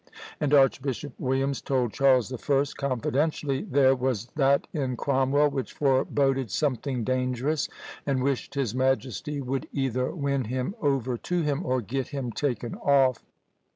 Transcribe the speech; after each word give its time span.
And 0.39 0.51
Archbishop 0.51 1.13
Williams 1.19 1.61
told 1.61 1.93
Charles 1.93 2.27
the 2.29 2.39
First 2.39 2.75
confidentially, 2.75 3.61
"There 3.61 3.95
was 3.95 4.25
that 4.35 4.65
in 4.73 4.97
Cromwell 4.97 5.51
which 5.51 5.73
foreboded 5.73 6.49
something 6.49 7.03
dangerous, 7.03 7.69
and 8.03 8.23
wished 8.23 8.55
his 8.55 8.73
majesty 8.73 9.41
would 9.41 9.67
either 9.71 10.09
win 10.09 10.45
him 10.45 10.73
over 10.81 11.19
to 11.19 11.43
him, 11.43 11.63
or 11.63 11.81
get 11.81 12.07
him 12.07 12.31
taken 12.31 12.73
off." 12.73 13.23